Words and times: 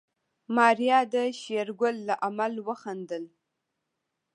ماريا 0.55 0.99
د 1.13 1.15
شېرګل 1.41 1.95
له 2.07 2.15
عمل 2.25 2.53
وخندل. 2.67 3.23